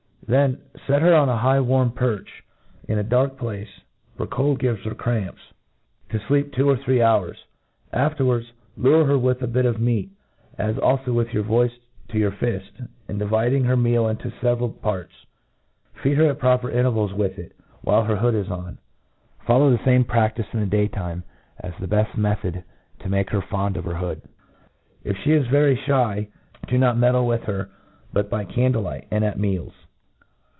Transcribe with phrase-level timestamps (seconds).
[0.27, 2.41] Then fet her on a high warm perch,
[2.87, 3.67] in a dark place,
[4.15, 5.41] (for cold gives her cramps),
[6.07, 7.45] to fleep two or 220 A T RE ATIS E Oy or three hours.
[8.11, 10.09] Afterwards lure her with a bit of meat,
[10.57, 11.73] as alfo with your voice,
[12.09, 15.11] to your fifV; and, dividmg her meal into fcveral parts,
[16.01, 18.77] feed her at proper intervals with it while her hood is on.
[19.47, 21.25] iFollow the fame pr^ftice in the day time,
[21.59, 22.63] as the beft method
[22.99, 24.21] to make her fond of her hood.
[25.03, 26.29] If' fte is very fhy,
[26.67, 27.69] do not meddle with her
[28.13, 29.73] but by candle light, and at meals.